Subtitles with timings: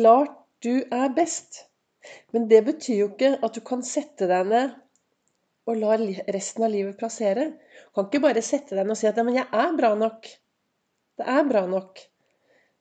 [0.00, 1.66] klart du er best.
[2.32, 4.76] Men det betyr jo ikke at du kan sette deg ned
[5.68, 5.96] og la
[6.34, 7.50] resten av livet plassere.
[7.90, 9.92] Du kan ikke bare sette deg ned og si at ja, 'men jeg er bra
[9.94, 10.30] nok'.
[11.20, 12.00] Det er bra nok.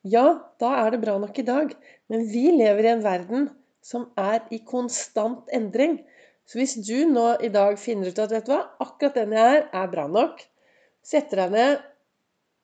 [0.07, 1.75] Ja, da er det bra nok i dag.
[2.09, 3.49] Men vi lever i en verden
[3.83, 5.99] som er i konstant endring.
[6.47, 9.57] Så hvis du nå i dag finner ut at vet du hva, akkurat den jeg
[9.57, 10.39] er, er bra nok,
[11.03, 11.83] setter deg ned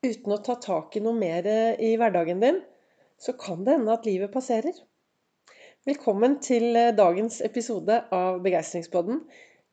[0.05, 1.45] uten å ta tak i noe mer
[1.79, 2.63] i hverdagen din,
[3.21, 4.75] så kan det hende at livet passerer.
[5.85, 9.23] Velkommen til dagens episode av Begeistringspodden.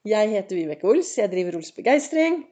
[0.08, 1.16] Jeg heter Vibeke Ols.
[1.18, 2.42] Jeg driver Ols Begeistring.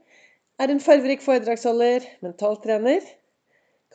[0.60, 3.04] Er en farverik foredragsholder, mentaltrener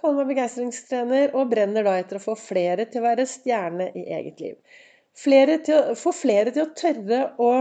[0.05, 4.05] kaller meg begeistringstrener og brenner da etter å få flere til å være stjerne i
[4.17, 4.81] eget liv.
[5.15, 7.51] Flere å, få flere til å tørre å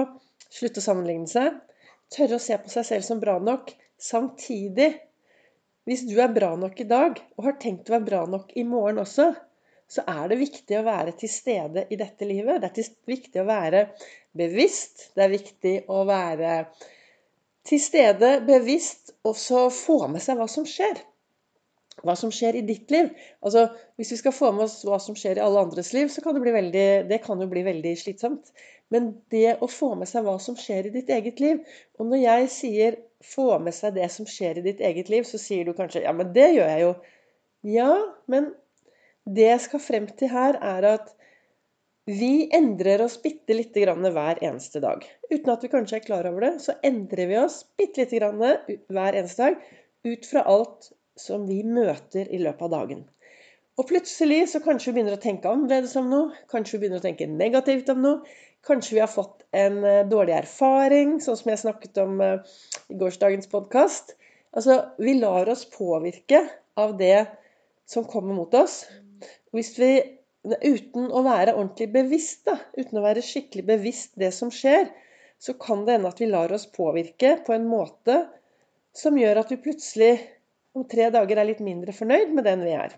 [0.51, 1.55] slutte å sammenligne seg.
[2.13, 3.71] Tørre å se på seg selv som bra nok.
[4.01, 4.91] Samtidig,
[5.89, 8.65] hvis du er bra nok i dag, og har tenkt å være bra nok i
[8.67, 9.31] morgen også,
[9.91, 12.63] så er det viktig å være til stede i dette livet.
[12.63, 13.83] Det er viktig å være
[14.37, 15.11] bevisst.
[15.15, 16.55] Det er viktig å være
[17.69, 21.05] til stede, bevisst, og så få med seg hva som skjer
[22.03, 23.11] hva som skjer i ditt liv.
[23.45, 26.25] Altså, Hvis vi skal få med oss hva som skjer i alle andres liv, så
[26.25, 28.51] kan det, bli veldig, det kan jo bli veldig slitsomt.
[28.93, 31.63] Men det å få med seg hva som skjer i ditt eget liv
[31.99, 35.39] Og når jeg sier 'få med seg det som skjer i ditt eget liv', så
[35.41, 36.95] sier du kanskje 'ja, men det gjør jeg jo'.
[37.65, 38.53] Ja, men
[39.25, 41.15] det jeg skal frem til her, er at
[42.05, 45.07] vi endrer oss bitte lite grann hver eneste dag.
[45.31, 48.37] Uten at vi kanskje er klar over det, så endrer vi oss bitte lite grann
[48.39, 49.57] hver eneste dag
[50.05, 53.05] ut fra alt som vi møter i løpet av dagen.
[53.75, 56.43] Og plutselig så kanskje vi begynner å tenke annerledes om noe.
[56.51, 58.35] Kanskje vi begynner å tenke negativt om noe.
[58.65, 62.55] Kanskje vi har fått en eh, dårlig erfaring, sånn som jeg snakket om eh,
[62.89, 64.15] i gårsdagens podkast.
[64.55, 66.45] Altså, vi lar oss påvirke
[66.81, 67.27] av det
[67.91, 68.85] som kommer mot oss.
[69.55, 69.91] Hvis vi,
[70.47, 74.87] uten å være ordentlig bevisst, da, uten å være skikkelig bevisst det som skjer,
[75.43, 78.23] så kan det hende at vi lar oss påvirke på en måte
[78.97, 80.13] som gjør at vi plutselig
[80.75, 82.97] om tre dager er litt mindre fornøyd med den vi er.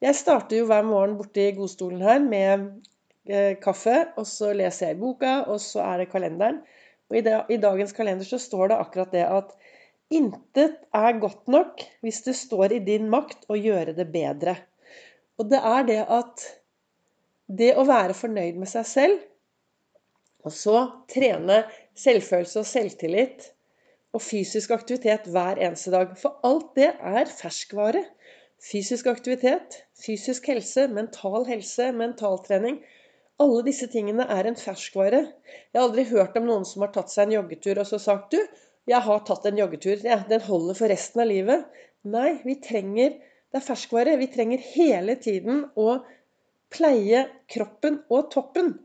[0.00, 2.68] Jeg starter jo hver morgen borti godstolen her med
[3.28, 6.62] eh, kaffe, og så leser jeg boka, og så er det kalenderen.
[7.10, 9.52] Og i dagens kalender så står det akkurat det at
[10.14, 14.56] intet er godt nok hvis det står i din makt å gjøre det bedre.
[15.40, 16.46] Og det er det at
[17.50, 19.22] det å være fornøyd med seg selv,
[20.46, 20.76] og så
[21.10, 21.64] trene
[21.98, 23.50] selvfølelse og selvtillit
[24.16, 26.14] og fysisk aktivitet hver eneste dag.
[26.18, 28.02] For alt det er ferskvare.
[28.60, 32.80] Fysisk aktivitet, fysisk helse, mental helse, mentaltrening.
[33.40, 35.22] Alle disse tingene er en ferskvare.
[35.72, 38.34] Jeg har aldri hørt om noen som har tatt seg en joggetur og så sagt
[38.36, 38.40] du,
[38.90, 40.02] jeg har tatt en joggetur.
[40.04, 41.64] Ja, den holder for resten av livet.
[42.08, 43.18] Nei, vi trenger
[43.50, 44.12] Det er ferskvare.
[44.20, 45.96] Vi trenger hele tiden å
[46.70, 48.76] pleie kroppen og toppen.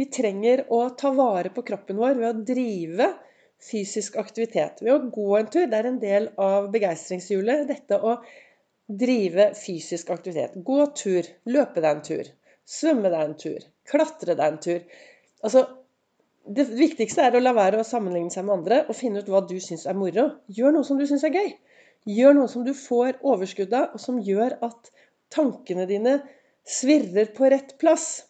[0.00, 3.10] Vi trenger å ta vare på kroppen vår ved å drive
[3.64, 4.80] fysisk aktivitet.
[4.84, 5.66] Ved å gå en tur.
[5.70, 7.66] Det er en del av begeistringshjulet.
[7.68, 8.16] Dette å
[9.00, 10.56] drive fysisk aktivitet.
[10.66, 11.28] Gå tur.
[11.50, 12.32] Løpe deg en tur.
[12.70, 13.68] Svømme deg en tur.
[13.90, 15.04] Klatre deg en tur.
[15.44, 15.64] Altså,
[16.50, 19.42] det viktigste er å la være å sammenligne seg med andre og finne ut hva
[19.46, 20.30] du syns er moro.
[20.48, 21.52] Gjør noe som du syns er gøy.
[22.08, 24.88] Gjør noe som du får overskudd av, og som gjør at
[25.34, 26.16] tankene dine
[26.64, 28.24] svirrer på rett plass.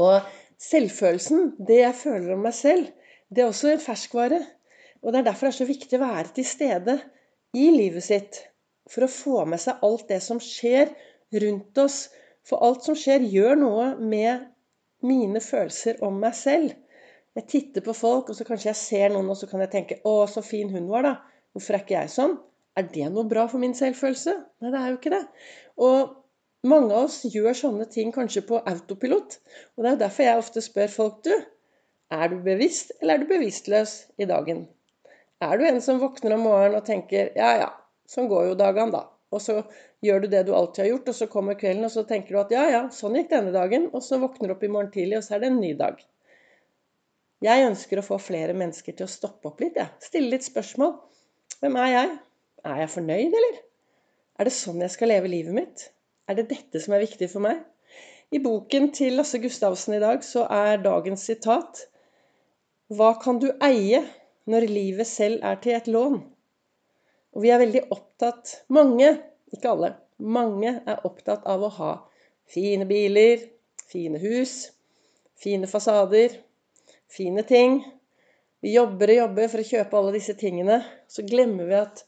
[0.00, 0.24] Og
[0.64, 2.88] selvfølelsen, det jeg føler om meg selv,
[3.34, 4.40] det er også en ferskvare.
[5.02, 6.98] Og det er derfor det er så viktig å være til stede
[7.56, 8.40] i livet sitt.
[8.90, 10.92] For å få med seg alt det som skjer
[11.42, 11.98] rundt oss.
[12.44, 14.48] For alt som skjer, gjør noe med
[15.04, 16.72] mine følelser om meg selv.
[17.34, 20.00] Jeg titter på folk, og så kanskje jeg ser noen, og så kan jeg tenke
[20.04, 21.16] 'Å, så fin hun var, da'.
[21.52, 22.36] Hvorfor er ikke jeg sånn?
[22.76, 24.34] Er det noe bra for min selvfølelse?
[24.62, 25.24] Nei, det er jo ikke det.
[25.78, 26.14] Og
[26.64, 29.38] mange av oss gjør sånne ting kanskje på autopilot.
[29.76, 31.34] Og det er jo derfor jeg ofte spør folk du,
[32.14, 34.64] er du bevisst, eller er du bevisstløs i dagen?
[35.42, 37.70] Er du en som våkner om morgenen og tenker ja, ja,
[38.10, 39.02] sånn går jo dagene, da.
[39.34, 39.58] Og så
[40.04, 42.40] gjør du det du alltid har gjort, og så kommer kvelden, og så tenker du
[42.44, 43.88] at ja, ja, sånn gikk denne dagen.
[43.92, 45.98] Og så våkner du opp i morgen tidlig, og så er det en ny dag.
[47.44, 49.88] Jeg ønsker å få flere mennesker til å stoppe opp litt, ja.
[50.02, 50.94] Stille litt spørsmål.
[51.58, 52.12] Hvem er jeg?
[52.64, 53.58] Er jeg fornøyd, eller?
[54.38, 55.88] Er det sånn jeg skal leve livet mitt?
[56.30, 57.60] Er det dette som er viktig for meg?
[58.34, 61.84] I boken til Lasse Gustavsen i dag så er dagens sitat
[62.92, 64.02] hva kan du eie
[64.50, 66.18] når livet selv er til et lån?
[67.34, 69.08] Og vi er veldig opptatt Mange,
[69.54, 71.92] ikke alle, mange er opptatt av å ha
[72.50, 73.40] fine biler,
[73.88, 74.74] fine hus,
[75.40, 76.36] fine fasader,
[77.10, 77.80] fine ting.
[78.60, 80.82] Vi jobber og jobber for å kjøpe alle disse tingene.
[81.08, 82.04] Så glemmer vi at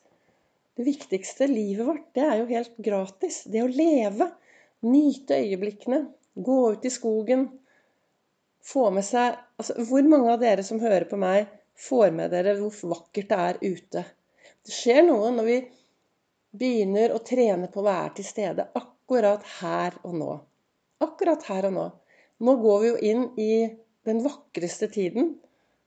[0.77, 3.45] det viktigste livet vårt, det er jo helt gratis.
[3.49, 4.29] Det å leve.
[4.85, 6.03] Nyte øyeblikkene.
[6.37, 7.49] Gå ut i skogen.
[8.67, 11.47] Få med seg altså, Hvor mange av dere som hører på meg,
[11.77, 14.05] får med dere hvor vakkert det er ute?
[14.67, 15.59] Det skjer noe når vi
[16.57, 20.37] begynner å trene på å være til stede akkurat her og nå.
[21.05, 21.89] Akkurat her og nå.
[22.47, 23.51] Nå går vi jo inn i
[24.09, 25.35] den vakreste tiden.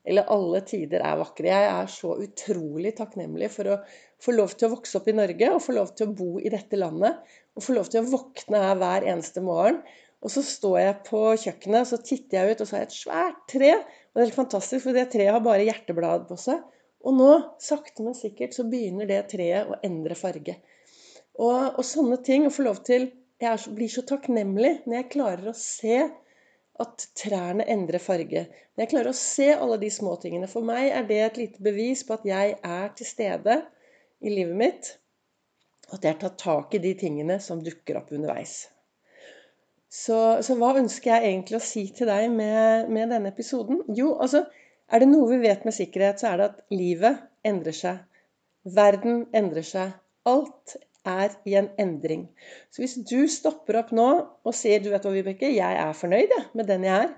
[0.09, 1.49] Eller alle tider er vakre.
[1.51, 3.79] Jeg er så utrolig takknemlig for å
[4.23, 6.51] få lov til å vokse opp i Norge og få lov til å bo i
[6.53, 7.19] dette landet.
[7.57, 9.81] Og få lov til å våkne her hver eneste morgen.
[10.19, 12.89] Og så står jeg på kjøkkenet og så titter jeg ut, og så har jeg
[12.89, 13.71] et svært tre.
[13.79, 16.65] Og det er helt fantastisk, for det treet har bare hjerteblad på seg.
[17.07, 17.29] Og nå,
[17.63, 20.57] sakte, men sikkert, så begynner det treet å endre farge.
[21.39, 25.11] Og, og sånne ting å få lov til Jeg er, blir så takknemlig når jeg
[25.13, 25.99] klarer å se
[26.83, 28.41] at trærne endrer farge.
[28.75, 30.49] Når jeg klarer å se alle de små tingene.
[30.51, 33.55] For meg er det et lite bevis på at jeg er til stede
[34.19, 34.91] i livet mitt.
[35.95, 38.65] At jeg tatt tak i de tingene som dukker opp underveis.
[39.89, 43.81] Så, så hva ønsker jeg egentlig å si til deg med, med denne episoden?
[43.97, 44.43] Jo, altså
[44.89, 48.03] er det noe vi vet med sikkerhet, så er det at livet endrer seg.
[48.75, 49.95] Verden endrer seg.
[50.29, 50.77] Alt
[51.09, 52.27] er i en endring.
[52.69, 54.07] Så hvis du stopper opp nå
[54.45, 57.13] og sier du vet hva, Vibeke, jeg er fornøyd med den jeg er.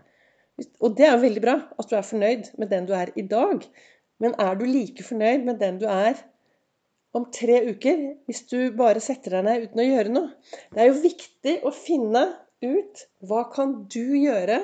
[0.83, 3.25] Og det er jo veldig bra at du er fornøyd med den du er i
[3.27, 3.65] dag.
[4.21, 6.19] Men er du like fornøyd med den du er
[7.18, 10.29] om tre uker, hvis du bare setter deg ned uten å gjøre noe?
[10.71, 12.23] Det er jo viktig å finne
[12.62, 14.62] ut hva kan du gjøre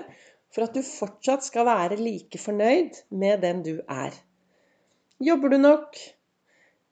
[0.53, 4.15] for at du fortsatt skal være like fornøyd med den du er.
[5.23, 5.97] Jobber du nok?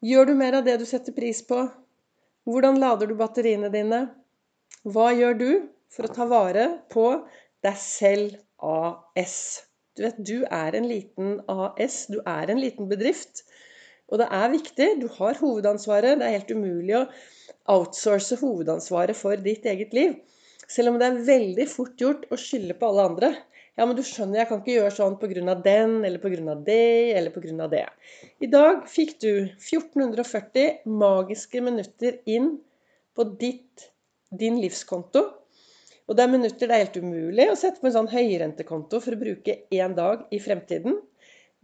[0.05, 1.63] Gjør du mer av det du setter pris på?
[2.45, 4.01] Hvordan lader du batteriene dine?
[4.85, 5.49] Hva gjør du
[5.93, 7.05] for å ta vare på
[7.65, 9.37] deg selv AS?
[9.95, 12.03] Du vet, du er en liten AS.
[12.11, 13.45] Du er en liten bedrift.
[14.11, 14.89] Og det er viktig.
[15.01, 16.19] Du har hovedansvaret.
[16.19, 17.05] Det er helt umulig å
[17.77, 20.17] outsource hovedansvaret for ditt eget liv.
[20.71, 23.31] Selv om det er veldig fort gjort å skylde på alle andre.
[23.75, 25.55] Ja, men du skjønner, jeg kan ikke gjøre sånn pga.
[25.63, 26.55] den, eller pga.
[26.67, 27.67] det, eller pga.
[27.71, 27.85] det.
[28.39, 32.55] I dag fikk du 1440 magiske minutter inn
[33.15, 33.89] på ditt,
[34.31, 35.25] din livskonto.
[36.05, 39.15] Og det er minutter det er helt umulig å sette på en sånn høyrentekonto for
[39.15, 40.99] å bruke én dag i fremtiden.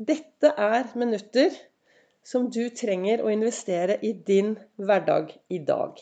[0.02, 1.54] Dette er minutter
[2.26, 5.98] som du trenger å investere i din hverdag i dag.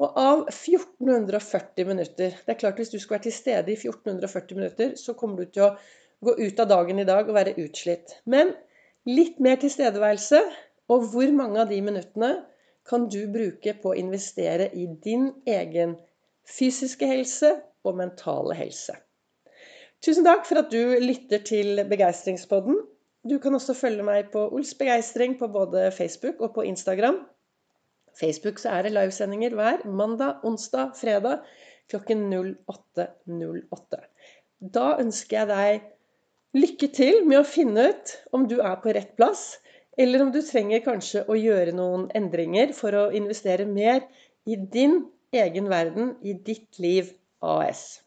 [0.00, 4.56] Og av 1440 minutter Det er klart Hvis du skal være til stede i 1440
[4.56, 5.74] minutter, så kommer du til å
[6.24, 8.16] gå ut av dagen i dag og være utslitt.
[8.28, 8.52] Men
[9.08, 10.40] litt mer tilstedeværelse,
[10.92, 12.32] og hvor mange av de minuttene
[12.88, 15.94] kan du bruke på å investere i din egen
[16.44, 17.54] fysiske helse
[17.86, 18.98] og mentale helse?
[20.04, 22.76] Tusen takk for at du lytter til Begeistringspodden.
[23.28, 27.20] Du kan også følge meg på Ols Begeistring på både Facebook og på Instagram.
[28.18, 31.44] Facebook så er det livesendinger hver mandag, onsdag, fredag
[31.90, 34.02] klokken 08.08.
[34.60, 35.88] Da ønsker jeg deg
[36.60, 39.58] lykke til med å finne ut om du er på rett plass,
[40.00, 44.04] eller om du trenger kanskje å gjøre noen endringer for å investere mer
[44.48, 45.02] i din
[45.34, 47.98] egen verden, i ditt liv AS.